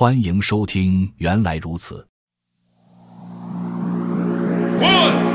[0.00, 2.06] 欢迎收听，原来如此。
[4.78, 5.27] One,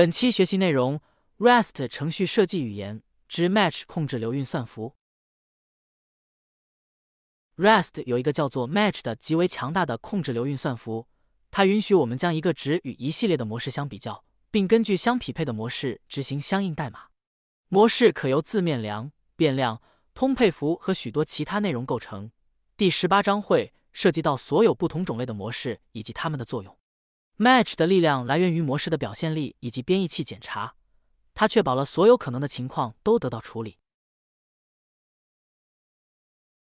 [0.00, 0.98] 本期学习内容
[1.36, 4.94] ：Rest 程序设计语言之 Match 控制流运算符。
[7.58, 11.06] Rest 有一个叫做 Match 的极为强大的控制流运算符，
[11.50, 17.08] 它允许我们将一个值与一系列的模式相比较，并根据相匹配的模式执行相应代码。
[17.68, 19.82] 模式可由字面量、变量、
[20.14, 22.30] 通配符和许多其他内容构成。
[22.74, 26.74] 第十八章会涉及到所有不同种类的模式以及它们的作用。
[27.40, 30.74] Match 的力量来源于模式的表现力以及编译器检查，
[31.32, 33.78] 它确保了所有可能的情况都得到处理。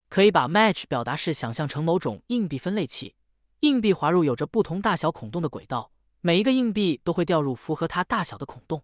[0.09, 3.17] 可以把 Match 表达式想象成某种硬币分类器，
[3.61, 8.81] 硬币滑入有着不同大小孔洞的轨道，每一个硬币都会掉入符合它大小的孔洞。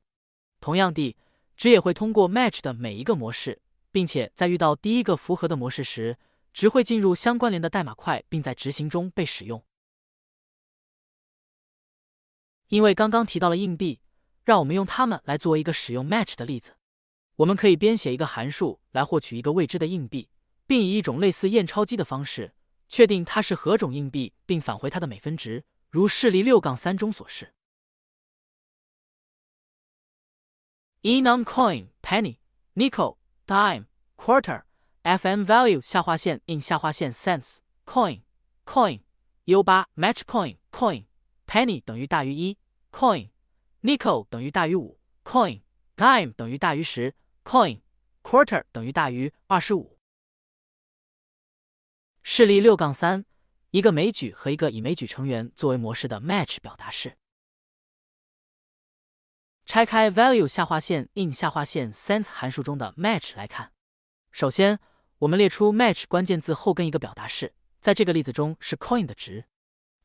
[0.58, 1.16] 同样地，
[1.56, 6.18] 值也会通过 Match 的每一个模式，并且在遇到第一个符合的模式时，
[6.52, 9.62] 值会进入相关联的代码块，并在执行中被使用。
[12.68, 14.00] 因为刚刚提到了硬币，
[14.44, 16.76] 让我们用它们来作为一个使用 match 的例子。
[17.36, 20.30] 我们可以编写一个函数来获取一个未知的硬币，
[20.66, 22.54] 并以一种类似验钞机的方式
[22.88, 27.52] 确定它是何种硬币，并返回它的每分值，如示例六杠三中所示。
[31.02, 32.38] enum coin penny
[32.74, 33.84] nickel dime
[34.16, 34.64] quarter
[35.04, 38.22] fm value 下划线 in 下划线 cents coin
[38.64, 39.00] coin
[39.44, 41.04] u 八 match coin coin
[41.56, 42.58] penny 等于大于一
[42.92, 43.30] coin
[43.80, 45.62] nickel 等于大于五 coin
[45.96, 47.80] dime 等于大于十 coin
[48.22, 49.98] quarter 等于大于二十五。
[52.22, 53.24] 示例六杠三，
[53.70, 57.16] 一个枚举和一个以枚举成员作为模式的 match 表达式。
[59.64, 63.72] 拆开 value 下划线 in 下划线 cents 函数中的 match 来看，
[64.30, 64.78] 首先
[65.20, 69.46] 我们列出 match 关键字后跟一个表达式，在这个例子中是 coin 的值。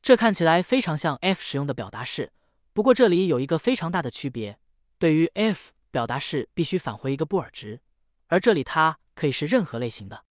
[0.02, 2.32] 这看起来非常像 f 使用的表达式，
[2.72, 4.58] 不过这里有一个非常大的区别。
[4.98, 7.80] 对于 f 表达式必须返回一个布尔值，
[8.26, 10.24] 而这里它可以是任何类型的。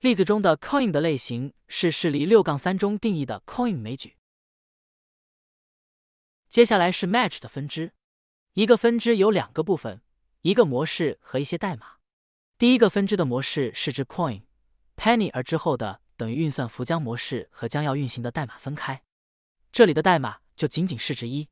[0.00, 4.16] 例子中的 coin 的类型是示例六杠三中定义的 coin 枚举。
[6.48, 7.92] 接下来是 match 的分支，
[8.54, 10.00] 一个分支有两个部分，
[10.40, 11.96] 一个模式和一些代码。
[12.56, 14.44] 第一个分支的模式是指 coin、
[14.96, 19.02] penny，而之后的等于运算符将模式和将要运行的代码分开。
[19.72, 21.48] 这里的代码就仅仅是指一，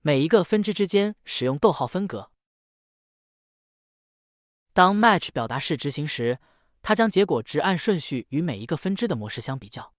[0.00, 2.32] 每一个分支之间使用逗号分隔。
[4.72, 6.38] 当 match 表达式执行时，
[6.82, 9.94] 它将结果值按顺序与每一个分支的模式相比较。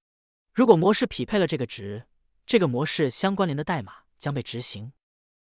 [0.54, 2.06] 如果模式匹配了这个值，
[2.46, 4.92] 这个模式相关联的代码将被执行；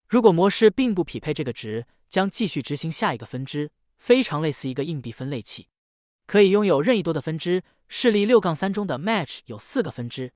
[0.08, 5.68] 如果模式并不匹配这个值，将继续执行下一个分支，非常类似一个硬币分类器，
[6.26, 7.62] 可以拥有任意多的分支。
[7.88, 10.32] 示例六杠三中的 match 有四个分支。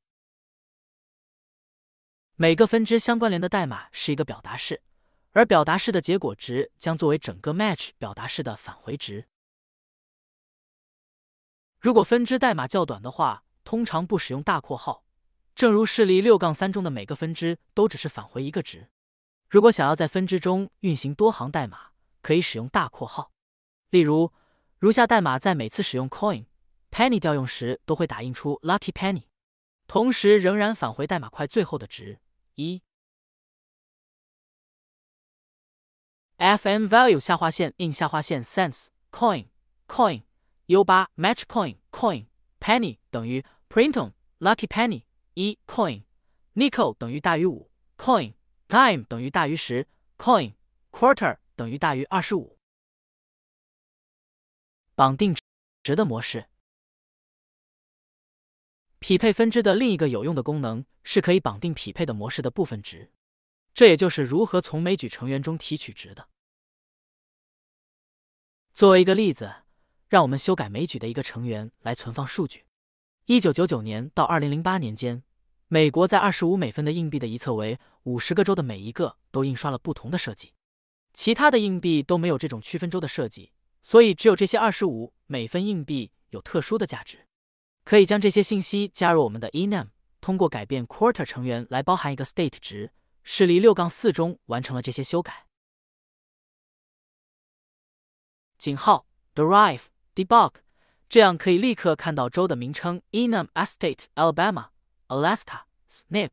[2.37, 4.83] 每个分支相关联的代码是一个表达式，
[5.31, 9.29] 而表达式的结果值将作为整个 match 表达式的返回值。
[11.79, 15.05] 如果分支代码较短的话，通常不使用大括号，
[15.55, 18.89] 正如示例六杠三中的每个分支都只是返回一个值。
[19.49, 21.91] 如果想要在分支中运行多行代码，
[22.21, 23.31] 可以使用大括号。
[23.91, 24.33] 例如，
[24.81, 26.47] 如下代码在每次使用 coin、
[26.91, 29.27] penny 调用时都会打印出 lucky penny，
[29.87, 32.19] 同时仍然返回代码块最后的值。
[32.57, 32.83] 一
[36.39, 39.49] fm value 下划线 in 下划线 cents coin
[39.87, 40.23] coin
[40.67, 42.27] u 八 match coin coin
[42.61, 45.05] penny 等于 printon lucky penny
[45.35, 46.05] 一 coin
[46.55, 48.35] nickel 等于大于五 coin
[48.69, 49.87] dime 等于大于十
[50.19, 50.55] coin
[50.91, 52.59] quarter 等于大于二十五。
[54.95, 55.37] 绑定
[55.83, 56.47] 值的模式。
[59.07, 63.13] 匹配分支的另一个有用的功能是可以绑定匹配的模式的部分值，
[63.75, 66.31] 这也就是如何从枚举成员中提取值的。
[68.73, 69.57] 作为一个例子，
[70.09, 72.65] 让我们修改枚举的一个成员来存放数据。
[73.27, 75.23] 一九九九年到二零零八年间，
[75.69, 80.55] 美国在二十五美分的硬币的一侧为五十个州的每一个都印刷了不同的设计，
[81.13, 83.53] 其他的硬币都没有这种区分州的设计，
[83.83, 87.24] 所以只有这些二十五美分硬币有特殊的价值。
[87.85, 89.89] 可以将这些信息加入我们的 enum，
[90.21, 92.93] 通过改变 quarter 成员来包含一个 state 值。
[93.23, 95.47] 示例六杠四中完成了这些修改。
[98.59, 99.85] 井号 derive
[100.15, 100.57] debug，
[101.09, 104.69] 这样可以立刻看到州的名称 enum estate Alabama
[105.09, 106.31] Alaska snip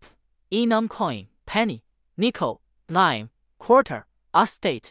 [0.49, 1.81] enum coin penny
[2.15, 4.03] nickel dime quarter
[4.33, 4.89] estate。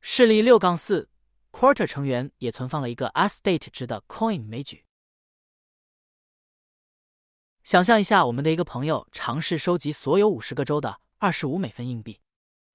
[0.00, 1.10] 示例六杠四
[1.56, 4.84] ，quarter 成员也存放了一个 estate 值的 coin 枚举。
[7.64, 12.20] 想象一下，我们的一个朋友尝试收集所有五十个州的二十五美分硬币，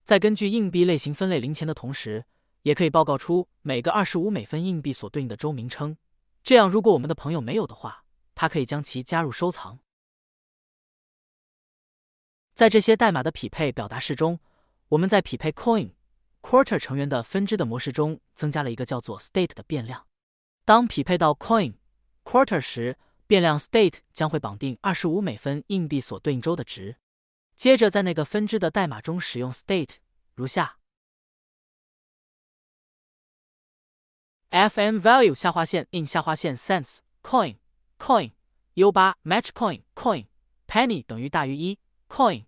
[0.04, 2.25] 在根据硬币类型分类零钱的同时，
[2.63, 5.95] 也可以报告出每个二十五美分硬币所对应的州名称。
[6.42, 8.04] 这样，如果我们的朋友没有的话，
[8.34, 9.77] 他可以将其加入收藏。
[12.56, 14.39] 在这些代码的匹配表达式中，
[14.89, 15.92] 我们在匹配 coin
[16.42, 20.08] quarter 成员的分支的模式中增加了一个叫做 state 的变量。
[20.66, 21.74] 当匹配到 coin
[22.24, 22.98] quarter 时，
[23.28, 26.98] 变量 state 将会绑定二十五美分硬币所对应周的值，
[27.56, 29.96] 接着在那个分支的代码中使用 state，
[30.36, 30.78] 如下
[34.50, 37.58] ：fn value 下划线 in 下划线 cents coin
[37.98, 38.32] coin
[38.74, 40.26] u 八 match coin coin
[40.68, 41.80] penny 等于大于一
[42.10, 42.46] coin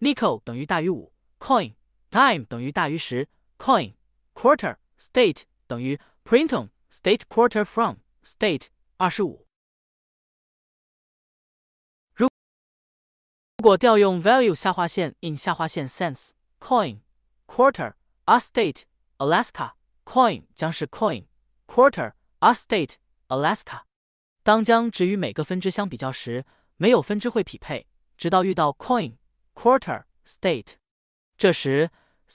[0.00, 1.74] nickel 等于大于五 coin
[2.13, 3.27] dime 等于大于十
[3.57, 3.93] coin
[4.33, 9.45] quarter state 等于 printum state quarter from state 二十五。
[12.15, 12.27] 如
[13.61, 17.01] 果调用 value 下划线 in 下划线 cents coin
[17.45, 17.93] quarter
[18.25, 18.83] a state
[19.17, 19.73] Alaska
[20.05, 21.25] coin 将是 coin
[21.67, 22.93] quarter a state
[23.27, 23.81] Alaska。
[24.43, 26.45] 当将值与每个分支相比较时，
[26.77, 27.85] 没有分支会匹配，
[28.17, 29.17] 直到遇到 coin
[29.53, 30.75] quarter state。
[31.37, 31.91] 这时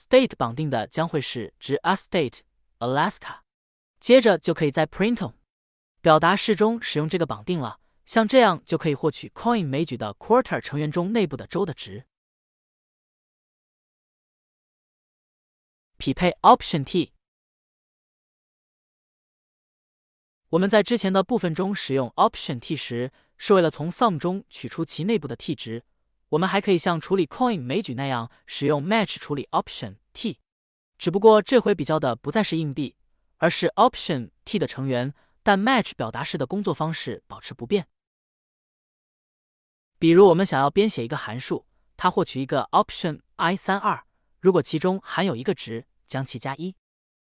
[0.08, 2.40] State 绑定的将会是值 a state
[2.78, 3.40] Alaska。
[3.98, 5.34] 接着就可以在 printum
[6.00, 7.80] 表达式中使用这个绑定了。
[8.06, 12.06] 像这样就可以获取 coin 枚举的 quarter 成员中内部的州的值。
[15.96, 17.12] 匹配 option t。
[20.48, 25.84] 我们在之前的部分中使用 option t 时，是为了从 sum 中取出其内部的 t 值。
[26.30, 30.38] 我们还可以像处理 coin 枚举那样使用 match 处理 option t，
[30.98, 32.96] 只不过这回比较的不再是硬币，
[33.38, 35.12] 而是 option t 的成员，
[35.42, 37.88] 但 match 表达式的工作方式保持不变。
[39.98, 41.66] 比如，我们想要编写一个函数，
[41.96, 44.04] 它获取一个 option i 三二，
[44.40, 46.74] 如果其中含有一个值，将其加一；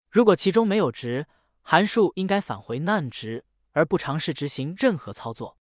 [0.09, 1.27] 如果其中没有值，
[1.61, 5.57] 函数应该返回 none 值，而不尝试执行任何操作。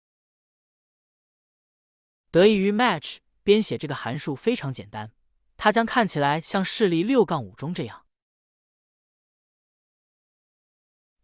[2.30, 5.12] 得益于 match，编写这个函数非常简单，
[5.56, 8.06] 它将看起来像示例六杠五中这样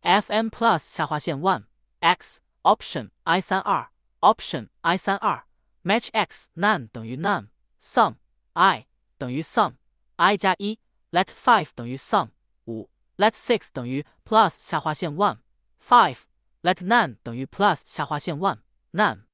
[0.03, 1.67] ：fn plus 下划线 one
[2.01, 5.49] x option i 三二 option i 三二。
[5.85, 7.49] match x none 等于 none
[7.81, 8.17] sum
[8.53, 8.87] i
[9.17, 9.77] 等于 sum
[10.17, 10.79] i 加一
[11.13, 12.31] let five 等于 sum
[12.67, 15.39] 五 let six 等于 plus 下划线 one
[15.81, 16.23] five
[16.63, 18.59] let none 等于 plus 下划线 one
[18.93, 19.28] none。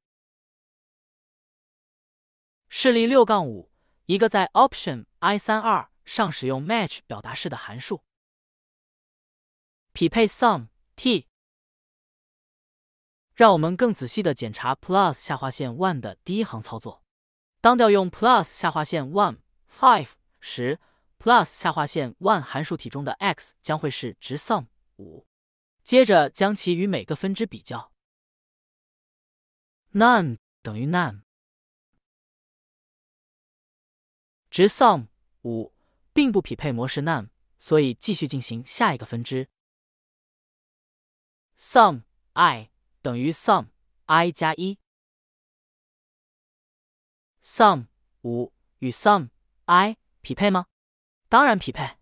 [2.76, 3.70] 示例六杠五，
[4.06, 8.02] 一个在 option i 三二上使用 match 表达式的函数，
[9.92, 10.66] 匹配 sum
[10.96, 11.28] t。
[13.32, 17.04] 让我们更仔细的检查 plus 下划线 one 的第一行操作。
[17.60, 19.38] 当调用 plus 下划线 one
[19.72, 20.08] five
[20.40, 20.80] 时
[21.20, 24.66] ，plus 下划线 one 函数体中的 x 将会是值 sum
[24.96, 25.28] 五。
[25.84, 27.92] 接着将其与每个分支比较
[29.92, 31.22] ，none 等于 none，
[34.54, 35.08] 值 sum
[35.42, 35.72] 五
[36.12, 39.48] 并不匹配模式 none，所以继续进行下一个分支
[41.58, 42.02] sum
[42.34, 42.70] i。
[43.02, 43.66] 等于 sum
[44.04, 44.78] i 加一
[47.42, 47.88] ，sum
[48.22, 49.30] 五与 sum
[49.64, 50.66] i 匹配吗？
[51.28, 51.98] 当然匹配，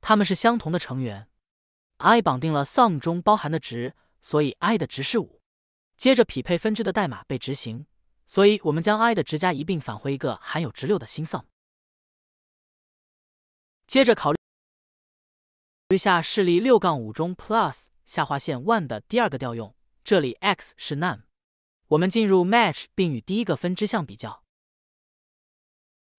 [0.00, 1.28] 它们是相同的成员。
[1.98, 5.42] i 绑定了 sum 中包含的值，所以 i 的值是五。
[5.98, 7.84] 接着匹配分支的代码被执行，
[8.26, 11.44] 所以我们将 i 的值加一并返回一个含有值六的新 sum。
[13.92, 14.32] 接着考
[15.90, 19.76] 虑下示例六杠五中 plus 下划线 one 的第二个调用。
[20.02, 21.24] 这里 x 是 none，
[21.88, 24.44] 我们进入 match 并与第一个分支相比较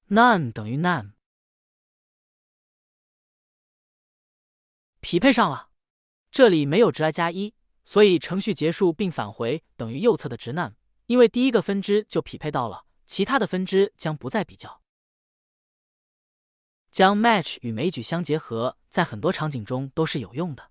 [0.09, 1.13] ，none 等于 none，
[4.99, 5.71] 匹配上了。
[6.29, 10.75] 这里没有值 i 加一，所以程序结束并返回等于右侧的值 none，
[11.07, 14.82] 因为第一个分支就匹配到了，其他的分支将不再比较。
[16.93, 20.69] 将 match 与枚举相结合，在很多场景中都是有用的。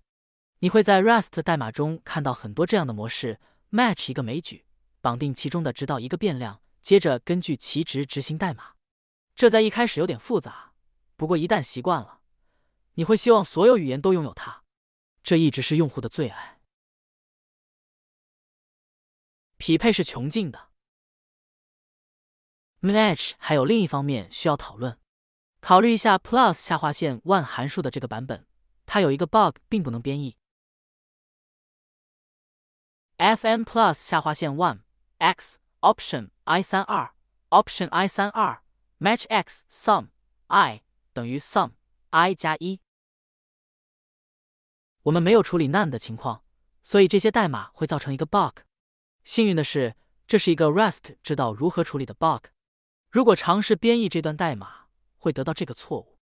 [0.59, 4.63] 你会在 Rust 代码中看到很多这样的模式：match 一个枚举，
[5.01, 8.75] 绑定其中的直到一个变量，接着根据其值执行代码。
[9.35, 10.71] 这在一开始有点复杂，
[11.17, 12.21] 不过一旦习惯了，
[12.93, 14.63] 你会希望所有语言都拥有它，
[15.21, 16.61] 这一直是用户的最爱。
[19.57, 20.69] 匹配是穷尽的。
[22.79, 24.97] Match 还有另一方面需要讨论，
[25.63, 28.45] 考虑一下 Plus 下划线 One 函数的这个版本，
[28.85, 30.35] 它有一个 bug，并不能编译。
[33.15, 34.81] fn Plus 下划线 One
[35.19, 37.13] x option i 三二
[37.49, 38.61] option i 三二
[38.99, 40.09] match x sum
[40.47, 41.71] i 等于 sum
[42.09, 42.81] i 加一。
[45.03, 46.43] 我们没有处理 none 的情况，
[46.81, 48.59] 所以这些代码会造成一个 bug。
[49.23, 49.95] 幸运的是，
[50.27, 52.47] 这是一个 Rust 知道如何处理的 bug。
[53.09, 54.82] 如果尝试编译这段代码，
[55.22, 56.18] 会得到这个错误。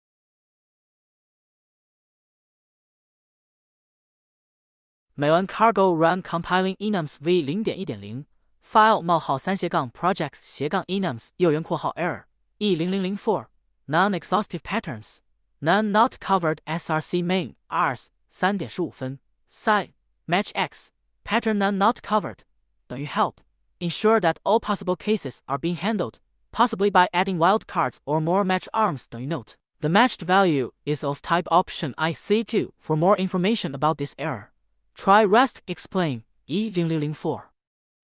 [5.14, 8.24] 美完 cargo run compiling enums v 零点一点零
[8.64, 12.24] file 冒号三斜杠 projects 斜杠 enums 右圆括号 error
[12.56, 13.48] e 零零零 four
[13.86, 15.18] non-exhaustive patterns
[15.60, 19.18] none not covered src main rs 三点十五分
[19.50, 19.90] side
[20.26, 20.88] match x
[21.24, 22.38] pattern none not covered
[22.86, 23.34] 等于 help
[23.80, 26.14] ensure that all possible cases are being handled
[26.50, 29.54] possibly by adding wildcards or more match arms等于 note.
[29.80, 32.70] The matched value is of type option IC2.
[32.78, 34.52] For more information about this error,
[34.94, 37.42] try Rust explain E0004.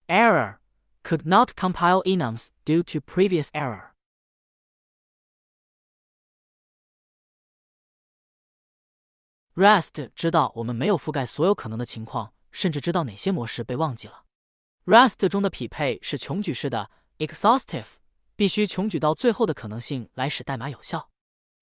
[0.09, 0.59] Error
[1.05, 3.93] could not compile enums due to previous error.
[9.55, 14.25] Rust 知道我们没有覆盖所有可能的情况，甚至知道哪些模式被忘记了。
[14.85, 17.87] Rust 中的匹配是穷举式的 exhaustive，
[18.36, 21.10] 必须穷举到最后的可能性来使代码有效。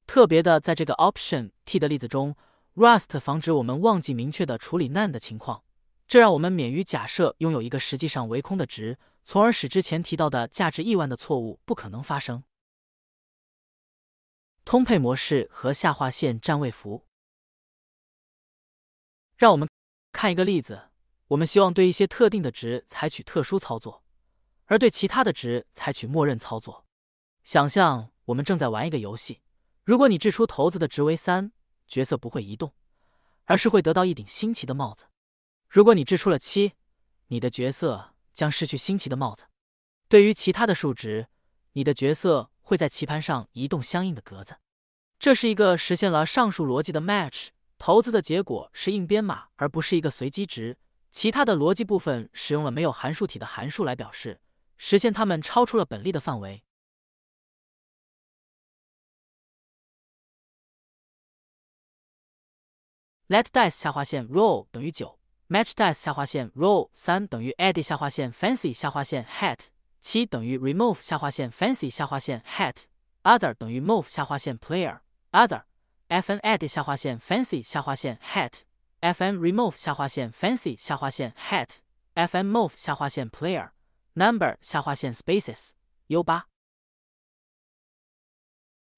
[0.07, 2.35] 特别的，在这个 option t 的例子中
[2.75, 5.63] ，Rust 防止我们忘记明确的处理 none 的情况，
[6.07, 12.43] 这让我们免于假设拥有一个实际上为空的值，从而使之前提到的价值亿万的错误不可能发生。
[14.65, 17.05] 通配模式和下划线占位符，
[19.35, 19.67] 让我们
[20.11, 20.89] 看一个例子。
[21.29, 24.03] 我们希望对一些特定的值采取特殊操作。
[24.71, 26.85] 而对其他的值采取默认操作。
[27.43, 29.41] 想象我们正在玩一个游戏，
[29.83, 31.51] 如果你掷出骰子的值为三，
[31.89, 32.71] 角色不会移动，
[33.43, 35.07] 而是会得到一顶新奇的帽子；
[35.67, 36.71] 如果你掷出了七，
[37.27, 39.43] 你的角色将失去新奇的帽子。
[40.07, 41.27] 对于其他的数值，
[41.73, 44.55] 你的角色会在棋盘上移动相应的格子。
[45.19, 47.49] 这是一个实现了上述逻辑的 match。
[47.77, 50.77] 骰子的结果是硬编码，而不是一个随机值。
[51.11, 54.39] 其他的逻辑部分使用了没有函数体的函数来表示。
[54.83, 56.63] 实现它们超出了本例的范围。
[63.27, 69.59] Let dice 下划线 roll 等于九，match dice 下划线 roll 三等于 add 下划线 fancy 下划线 hat
[70.00, 72.85] 七等于 remove 下划线 fancy 下划线 hat
[73.21, 75.61] other 等于 move 下划线 player other
[76.09, 78.63] fn add 下划线 fancy 下划线 hat
[79.00, 81.69] fn remove 下划线 fancy 下划线 hat
[82.15, 83.69] fn move 下划线 player
[84.13, 85.70] number 下划线 spaces
[86.08, 86.48] U 八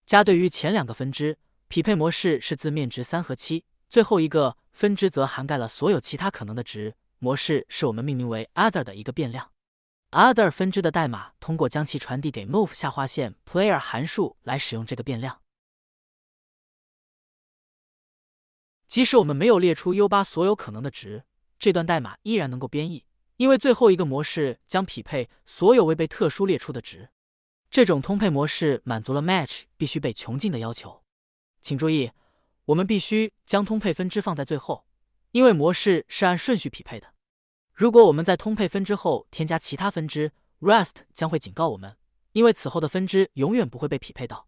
[0.06, 6.96] 加对于前两个分支，匹配模式是字面值三和七，最后一个分支则涵盖了所有其他可能的值。
[7.20, 9.52] 模式是我们命名为 other 的一个变量。
[10.12, 15.42] other 分支的代码通过将其传递给 move 下划线 player 函数来使用这个变量。
[18.88, 21.24] 即使我们没有列出 U 八所有可能的值，
[21.58, 23.06] 这段代码依然能够编译。
[23.44, 27.10] 因为最后一个模式将匹配所有未被特殊列出的值，
[27.70, 31.04] 这种通配模式满足了 match 必须被穷尽的要求。
[31.62, 32.10] 请注意，
[32.64, 34.86] 我们必须将通配分支放在最后，
[35.32, 37.16] 因为模式是按顺序匹配的。
[37.74, 40.32] 如果我们在通配分支后添加其他分支
[40.62, 41.98] ，Rust 将会警告我们，
[42.32, 44.48] 因为此后的分支永远不会被匹配到。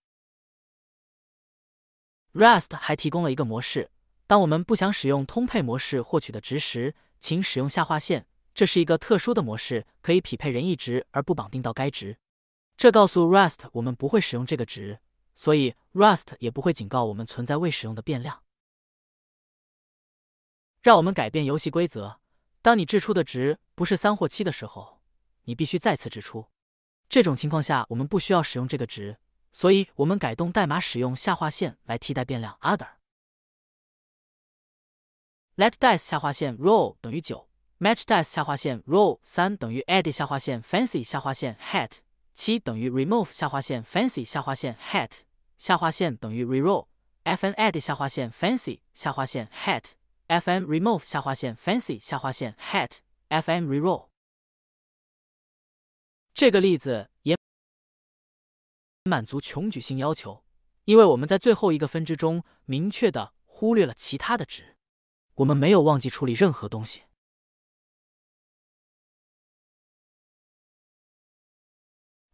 [2.32, 3.92] Rust 还提供了一个模式：
[4.26, 8.26] 当我们不想使用通配模式获取的值时，请使用下划线。
[8.56, 12.18] 这是一个特殊的模式，可以匹配任意值而不绑定到该值。
[12.78, 15.00] 这告诉 Rust 我们不会使用这个值，
[15.36, 18.42] 所以 Rust 也不会警告我们存在未使用的变量。
[20.82, 22.20] 让我们改变游戏规则：
[22.62, 25.02] 当你掷出的值不是三或七的时候，
[25.44, 26.48] 你必须再次掷出。
[27.10, 29.18] 这种情况下，我们不需要使用这个值，
[29.52, 32.88] 所以我们改动代码使用下划线来替代变量 other。
[35.58, 37.50] Let dice 下划线 roll 等于九。
[37.80, 41.92] Match dice 下划线 roll 三等于 add 下划线 fancy 下划线 hat
[42.34, 45.12] 七等于 remove 下划线 fancy 下划线 hat
[45.58, 46.88] 下划线等于 reroll
[47.24, 49.84] fn add 下划线 fancy 下划线 hat
[50.28, 54.08] fn remove 下划线 fancy 下划线 hat fn reroll。
[56.34, 57.38] 这个例子也
[59.04, 60.44] 满足穷举性要求，
[60.84, 64.78] 因为我们在最后一个分支中明确的忽略了其他的值。
[65.36, 67.04] 我们没有忘记处理任何东西。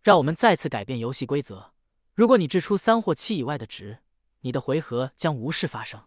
[0.01, 1.74] 让我们再次改变游戏规则。
[2.13, 4.00] 如果你掷出三或七以外的值，
[4.41, 6.03] 你的回合将无事发生。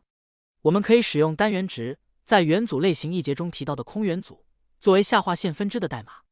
[0.63, 4.45] 我们可以使用单元值，在元组类型一节中提到的空元组
[4.81, 6.23] 作为下划线分支的代码。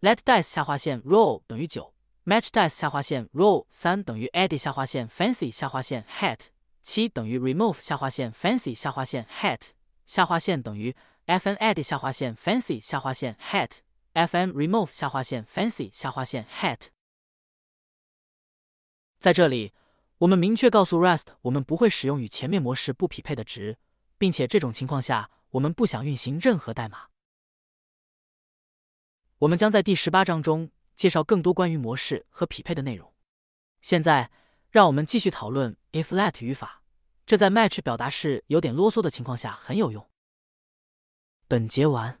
[0.00, 1.94] Let dice 下划线 roll 等于九
[2.24, 6.40] ，Match dice 下划线 roll 三等于 edit 下划线 fancy 下划线 hat
[6.82, 9.60] 七等于 remove 下划线 fancy 下划线 hat
[10.06, 10.94] 下划线等于
[11.26, 13.80] fn edit 下划线 fancy 下划线 hat。
[14.26, 16.88] Fm remove 下划线 fancy 下划线 hat，
[19.20, 19.72] 在这里，
[20.18, 23.78] 我们明确告诉 Rust，我们不会使用与前面模式不匹配的值，
[24.16, 27.08] 并且这种情况下，我们不想运行任何代码。
[29.38, 33.14] 我们将在第十八章中介绍更多关于模式和匹配的内容。
[33.80, 34.32] 现在，
[34.70, 36.82] 让我们继续讨论 if-let 语法，
[37.24, 40.10] 这在 match 表达式有点啰嗦的情况下很有用。
[41.46, 42.20] 本节完。